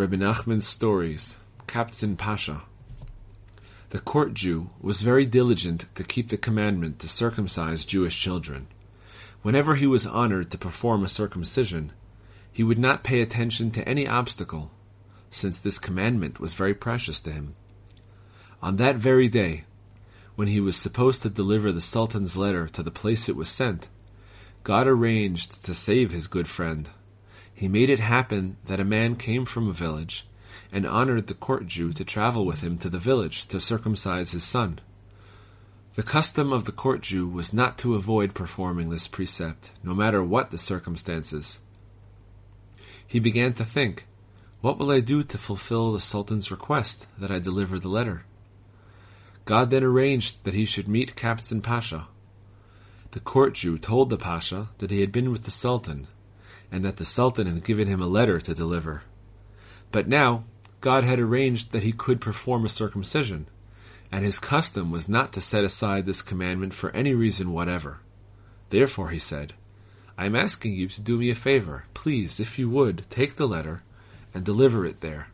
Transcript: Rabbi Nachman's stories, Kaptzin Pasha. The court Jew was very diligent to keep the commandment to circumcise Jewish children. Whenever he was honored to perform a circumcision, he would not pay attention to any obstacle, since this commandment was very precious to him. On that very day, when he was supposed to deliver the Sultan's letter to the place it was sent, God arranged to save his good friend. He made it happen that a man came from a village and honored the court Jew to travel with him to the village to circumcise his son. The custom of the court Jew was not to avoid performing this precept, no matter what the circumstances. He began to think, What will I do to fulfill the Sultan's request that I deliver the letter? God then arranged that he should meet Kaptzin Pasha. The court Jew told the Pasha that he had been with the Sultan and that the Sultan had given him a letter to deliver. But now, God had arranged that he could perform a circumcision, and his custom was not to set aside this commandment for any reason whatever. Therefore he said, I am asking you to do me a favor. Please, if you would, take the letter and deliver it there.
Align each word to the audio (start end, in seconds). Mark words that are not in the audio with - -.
Rabbi 0.00 0.16
Nachman's 0.16 0.66
stories, 0.66 1.36
Kaptzin 1.66 2.16
Pasha. 2.16 2.62
The 3.90 3.98
court 3.98 4.32
Jew 4.32 4.70
was 4.80 5.02
very 5.02 5.26
diligent 5.26 5.94
to 5.94 6.04
keep 6.04 6.30
the 6.30 6.38
commandment 6.38 6.98
to 7.00 7.06
circumcise 7.06 7.84
Jewish 7.84 8.18
children. 8.18 8.68
Whenever 9.42 9.74
he 9.74 9.86
was 9.86 10.06
honored 10.06 10.50
to 10.52 10.56
perform 10.56 11.04
a 11.04 11.08
circumcision, 11.10 11.92
he 12.50 12.64
would 12.64 12.78
not 12.78 13.04
pay 13.04 13.20
attention 13.20 13.70
to 13.72 13.86
any 13.86 14.08
obstacle, 14.08 14.70
since 15.30 15.58
this 15.58 15.78
commandment 15.78 16.40
was 16.40 16.54
very 16.54 16.72
precious 16.72 17.20
to 17.20 17.30
him. 17.30 17.54
On 18.62 18.76
that 18.76 18.96
very 18.96 19.28
day, 19.28 19.64
when 20.34 20.48
he 20.48 20.60
was 20.60 20.78
supposed 20.78 21.20
to 21.24 21.28
deliver 21.28 21.72
the 21.72 21.82
Sultan's 21.82 22.38
letter 22.38 22.68
to 22.68 22.82
the 22.82 22.90
place 22.90 23.28
it 23.28 23.36
was 23.36 23.50
sent, 23.50 23.88
God 24.64 24.86
arranged 24.86 25.62
to 25.66 25.74
save 25.74 26.10
his 26.10 26.26
good 26.26 26.48
friend. 26.48 26.88
He 27.60 27.68
made 27.68 27.90
it 27.90 28.00
happen 28.00 28.56
that 28.64 28.80
a 28.80 28.86
man 28.86 29.16
came 29.16 29.44
from 29.44 29.68
a 29.68 29.72
village 29.72 30.26
and 30.72 30.86
honored 30.86 31.26
the 31.26 31.34
court 31.34 31.66
Jew 31.66 31.92
to 31.92 32.06
travel 32.06 32.46
with 32.46 32.62
him 32.62 32.78
to 32.78 32.88
the 32.88 32.98
village 32.98 33.44
to 33.48 33.60
circumcise 33.60 34.32
his 34.32 34.44
son. 34.44 34.80
The 35.92 36.02
custom 36.02 36.54
of 36.54 36.64
the 36.64 36.72
court 36.72 37.02
Jew 37.02 37.28
was 37.28 37.52
not 37.52 37.76
to 37.76 37.96
avoid 37.96 38.32
performing 38.32 38.88
this 38.88 39.06
precept, 39.06 39.72
no 39.84 39.92
matter 39.92 40.24
what 40.24 40.50
the 40.50 40.56
circumstances. 40.56 41.58
He 43.06 43.20
began 43.20 43.52
to 43.52 43.64
think, 43.66 44.06
What 44.62 44.78
will 44.78 44.90
I 44.90 45.00
do 45.00 45.22
to 45.22 45.36
fulfill 45.36 45.92
the 45.92 46.00
Sultan's 46.00 46.50
request 46.50 47.08
that 47.18 47.30
I 47.30 47.40
deliver 47.40 47.78
the 47.78 47.88
letter? 47.88 48.24
God 49.44 49.68
then 49.68 49.84
arranged 49.84 50.44
that 50.44 50.54
he 50.54 50.64
should 50.64 50.88
meet 50.88 51.14
Kaptzin 51.14 51.62
Pasha. 51.62 52.08
The 53.10 53.20
court 53.20 53.52
Jew 53.52 53.76
told 53.76 54.08
the 54.08 54.16
Pasha 54.16 54.70
that 54.78 54.90
he 54.90 55.02
had 55.02 55.12
been 55.12 55.30
with 55.30 55.42
the 55.42 55.50
Sultan 55.50 56.06
and 56.72 56.84
that 56.84 56.96
the 56.96 57.04
Sultan 57.04 57.46
had 57.46 57.64
given 57.64 57.88
him 57.88 58.00
a 58.00 58.06
letter 58.06 58.40
to 58.40 58.54
deliver. 58.54 59.02
But 59.92 60.06
now, 60.06 60.44
God 60.80 61.04
had 61.04 61.18
arranged 61.18 61.72
that 61.72 61.82
he 61.82 61.92
could 61.92 62.20
perform 62.20 62.64
a 62.64 62.68
circumcision, 62.68 63.46
and 64.10 64.24
his 64.24 64.38
custom 64.38 64.90
was 64.90 65.08
not 65.08 65.32
to 65.32 65.40
set 65.40 65.64
aside 65.64 66.06
this 66.06 66.22
commandment 66.22 66.72
for 66.72 66.90
any 66.90 67.14
reason 67.14 67.52
whatever. 67.52 68.00
Therefore 68.70 69.10
he 69.10 69.18
said, 69.18 69.54
I 70.16 70.26
am 70.26 70.36
asking 70.36 70.74
you 70.74 70.88
to 70.88 71.00
do 71.00 71.18
me 71.18 71.30
a 71.30 71.34
favor. 71.34 71.84
Please, 71.94 72.40
if 72.40 72.58
you 72.58 72.68
would, 72.70 73.06
take 73.10 73.36
the 73.36 73.48
letter 73.48 73.82
and 74.34 74.44
deliver 74.44 74.84
it 74.84 75.00
there. 75.00 75.28